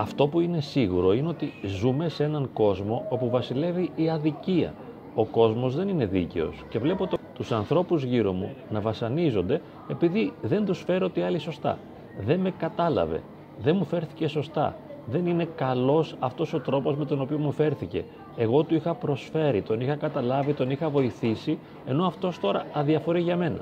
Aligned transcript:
Αυτό 0.00 0.26
που 0.26 0.40
είναι 0.40 0.60
σίγουρο 0.60 1.12
είναι 1.12 1.28
ότι 1.28 1.52
ζούμε 1.62 2.08
σε 2.08 2.24
έναν 2.24 2.50
κόσμο 2.52 3.06
όπου 3.08 3.30
βασιλεύει 3.30 3.90
η 3.94 4.10
αδικία. 4.10 4.74
Ο 5.14 5.24
κόσμος 5.24 5.76
δεν 5.76 5.88
είναι 5.88 6.06
δίκαιος 6.06 6.64
και 6.68 6.78
βλέπω 6.78 7.06
το, 7.06 7.16
τους 7.34 7.52
ανθρώπους 7.52 8.02
γύρω 8.02 8.32
μου 8.32 8.54
να 8.70 8.80
βασανίζονται 8.80 9.60
επειδή 9.88 10.32
δεν 10.42 10.64
τους 10.64 10.82
φέρω 10.82 11.08
τι 11.08 11.20
άλλη 11.20 11.38
σωστά. 11.38 11.78
Δεν 12.20 12.40
με 12.40 12.50
κατάλαβε, 12.50 13.22
δεν 13.58 13.76
μου 13.76 13.84
φέρθηκε 13.84 14.28
σωστά, 14.28 14.76
δεν 15.06 15.26
είναι 15.26 15.48
καλός 15.54 16.16
αυτός 16.18 16.52
ο 16.52 16.60
τρόπος 16.60 16.96
με 16.96 17.04
τον 17.04 17.20
οποίο 17.20 17.38
μου 17.38 17.52
φέρθηκε. 17.52 18.04
Εγώ 18.36 18.62
του 18.62 18.74
είχα 18.74 18.94
προσφέρει, 18.94 19.62
τον 19.62 19.80
είχα 19.80 19.94
καταλάβει, 19.94 20.52
τον 20.52 20.70
είχα 20.70 20.88
βοηθήσει, 20.88 21.58
ενώ 21.86 22.06
αυτός 22.06 22.40
τώρα 22.40 22.66
αδιαφορεί 22.72 23.20
για 23.20 23.36
μένα. 23.36 23.60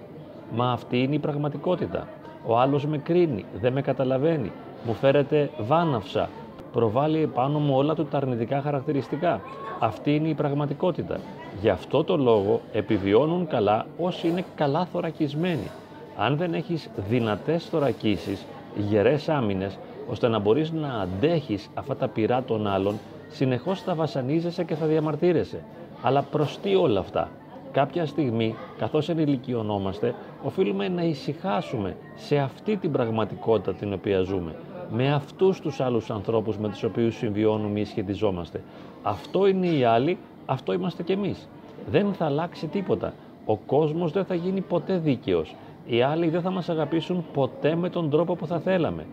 Μα 0.55 0.73
αυτή 0.73 1.03
είναι 1.03 1.15
η 1.15 1.19
πραγματικότητα. 1.19 2.09
Ο 2.47 2.59
άλλος 2.59 2.87
με 2.87 2.99
κρίνει, 2.99 3.45
δεν 3.61 3.73
με 3.73 3.81
καταλαβαίνει, 3.81 4.53
μου 4.87 4.95
φέρεται 4.95 5.51
βάναυσα, 5.59 6.29
προβάλλει 6.73 7.23
επάνω 7.23 7.59
μου 7.59 7.77
όλα 7.77 7.95
του 7.95 8.05
τα 8.05 8.17
αρνητικά 8.17 8.61
χαρακτηριστικά. 8.61 9.41
Αυτή 9.79 10.15
είναι 10.15 10.29
η 10.29 10.35
πραγματικότητα. 10.35 11.19
Γι' 11.61 11.69
αυτό 11.69 12.05
το 12.05 12.17
λόγο 12.17 12.61
επιβιώνουν 12.73 13.47
καλά 13.47 13.87
όσοι 13.99 14.29
είναι 14.29 14.45
καλά 14.55 14.85
θωρακισμένοι. 14.85 15.71
Αν 16.17 16.37
δεν 16.37 16.55
έχεις 16.55 16.91
δυνατές 17.09 17.65
θωρακίσεις, 17.65 18.47
γερές 18.77 19.29
άμυνες, 19.29 19.79
ώστε 20.11 20.29
να 20.29 20.39
μπορείς 20.39 20.73
να 20.73 20.89
αντέχεις 20.89 21.71
αυτά 21.75 21.97
τα 21.97 22.09
πειρά 22.09 22.43
των 22.43 22.67
άλλων, 22.67 22.99
συνεχώς 23.29 23.81
θα 23.81 23.95
βασανίζεσαι 23.95 24.65
και 24.65 24.75
θα 24.75 24.87
διαμαρτύρεσαι. 24.87 25.63
Αλλά 26.03 26.23
προς 26.23 26.59
τι 26.59 26.75
όλα 26.75 27.01
αυτά; 27.01 27.29
Κάποια 27.77 28.07
στιγμή, 28.07 28.55
καθώς 28.79 29.09
ενηλικιωνόμαστε, 29.09 30.15
οφείλουμε 30.43 30.89
να 30.89 31.03
ησυχάσουμε 31.03 31.97
σε 32.15 32.39
αυτή 32.39 32.77
την 32.77 32.93
πραγματικότητα 32.93 33.75
την 33.75 33.93
οποία 33.93 34.21
ζούμε. 34.21 34.55
Με 34.91 35.13
αυτούς 35.13 35.61
τους 35.61 35.81
άλλους 35.81 36.11
ανθρώπους 36.11 36.57
με 36.57 36.69
τους 36.69 36.83
οποίους 36.83 37.17
συμβιώνουμε 37.17 37.81
ή 37.81 37.85
σχετιζόμαστε. 37.85 38.63
Αυτό 39.03 39.47
είναι 39.47 39.67
οι 39.67 39.85
άλλοι, 39.85 40.19
αυτό 40.47 40.73
είμαστε 40.73 41.03
κι 41.03 41.13
εμείς. 41.13 41.49
Δεν 41.91 42.13
θα 42.13 42.25
αλλάξει 42.25 42.67
τίποτα. 42.67 43.13
Ο 43.45 43.57
κόσμος 43.57 44.13
δεν 44.13 44.25
θα 44.25 44.35
γίνει 44.35 44.61
ποτέ 44.61 44.99
δίκαιος. 44.99 45.55
Οι 45.87 46.03
άλλοι 46.03 46.29
δεν 46.29 46.41
θα 46.41 46.51
μας 46.51 46.69
αγαπήσουν 46.69 47.25
ποτέ 47.33 47.75
με 47.75 47.91
τον 47.91 48.11
τρόπο 48.11 48.35
που 48.35 48.47
θα 48.47 48.59
θέλαμε. 48.59 49.07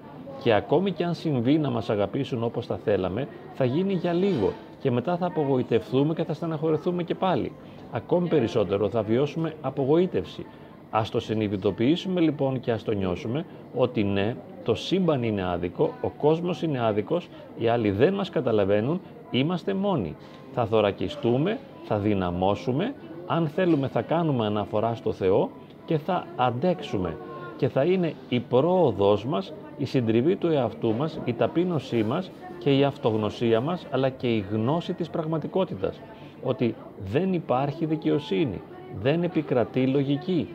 Και 0.43 0.53
ακόμη 0.53 0.91
και 0.91 1.03
αν 1.03 1.13
συμβεί 1.13 1.57
να 1.57 1.69
μας 1.69 1.89
αγαπήσουν 1.89 2.43
όπως 2.43 2.65
θα 2.65 2.77
θέλαμε, 2.83 3.27
θα 3.53 3.65
γίνει 3.65 3.93
για 3.93 4.13
λίγο 4.13 4.51
και 4.79 4.91
μετά 4.91 5.17
θα 5.17 5.25
απογοητευτούμε 5.25 6.13
και 6.13 6.23
θα 6.23 6.33
στεναχωρεθούμε 6.33 7.03
και 7.03 7.15
πάλι. 7.15 7.51
Ακόμη 7.91 8.27
περισσότερο 8.27 8.89
θα 8.89 9.01
βιώσουμε 9.01 9.53
απογοήτευση. 9.61 10.45
Ας 10.95 11.09
το 11.09 11.19
συνειδητοποιήσουμε 11.19 12.19
λοιπόν 12.19 12.59
και 12.59 12.71
ας 12.71 12.83
το 12.83 12.91
νιώσουμε 12.91 13.45
ότι 13.75 14.03
ναι, 14.03 14.35
το 14.63 14.75
σύμπαν 14.75 15.23
είναι 15.23 15.43
άδικο, 15.43 15.93
ο 16.01 16.09
κόσμος 16.09 16.61
είναι 16.61 16.85
άδικος, 16.85 17.29
οι 17.57 17.67
άλλοι 17.67 17.91
δεν 17.91 18.13
μας 18.13 18.29
καταλαβαίνουν, 18.29 19.01
είμαστε 19.31 19.73
μόνοι. 19.73 20.15
Θα 20.51 20.65
θωρακιστούμε, 20.65 21.59
θα 21.83 21.97
δυναμώσουμε, 21.97 22.93
αν 23.27 23.47
θέλουμε 23.47 23.87
θα 23.87 24.01
κάνουμε 24.01 24.45
αναφορά 24.45 24.95
στο 24.95 25.11
Θεό 25.11 25.49
και 25.85 25.97
θα 25.97 26.25
αντέξουμε 26.35 27.17
και 27.57 27.67
θα 27.67 27.83
είναι 27.83 28.13
η 28.29 28.39
πρόοδός 28.39 29.25
μας, 29.25 29.53
η 29.77 29.85
συντριβή 29.85 30.35
του 30.35 30.47
εαυτού 30.47 30.93
μας, 30.93 31.19
η 31.25 31.33
ταπείνωσή 31.33 32.03
μας 32.03 32.31
και 32.57 32.77
η 32.77 32.83
αυτογνωσία 32.83 33.61
μας, 33.61 33.87
αλλά 33.91 34.09
και 34.09 34.27
η 34.27 34.45
γνώση 34.51 34.93
της 34.93 35.09
πραγματικότητας. 35.09 36.01
Ότι 36.43 36.75
δεν 37.11 37.33
υπάρχει 37.33 37.85
δικαιοσύνη, 37.85 38.61
δεν 39.01 39.23
επικρατεί 39.23 39.87
λογική, 39.87 40.47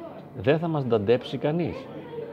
δεν 0.43 0.59
θα 0.59 0.69
μας 0.69 0.84
νταντέψει 0.84 1.38
κανείς. 1.38 1.76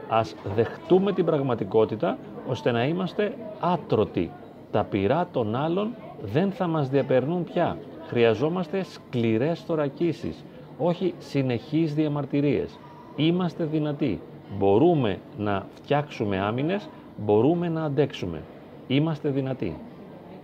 Ας 0.08 0.34
δεχτούμε 0.54 1.12
την 1.12 1.24
πραγματικότητα 1.24 2.18
ώστε 2.48 2.70
να 2.70 2.84
είμαστε 2.84 3.34
άτρωτοι. 3.60 4.30
Τα 4.72 4.84
πειρά 4.84 5.28
των 5.32 5.56
άλλων 5.56 5.94
δεν 6.22 6.50
θα 6.50 6.66
μας 6.66 6.88
διαπερνούν 6.88 7.44
πια. 7.44 7.76
Χρειαζόμαστε 8.06 8.82
σκληρές 8.82 9.60
θωρακίσεις, 9.60 10.44
όχι 10.78 11.14
συνεχείς 11.18 11.94
διαμαρτυρίες. 11.94 12.78
Είμαστε 13.16 13.64
δυνατοί. 13.64 14.20
Μπορούμε 14.58 15.18
να 15.38 15.66
φτιάξουμε 15.74 16.38
άμυνες, 16.38 16.88
μπορούμε 17.16 17.68
να 17.68 17.84
αντέξουμε. 17.84 18.42
Είμαστε 18.86 19.28
δυνατοί. 19.28 19.76